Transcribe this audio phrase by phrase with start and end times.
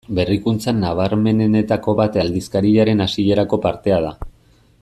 [0.19, 4.17] Berrikuntza nabarmenenetako bat aldizkariaren hasierako partea da.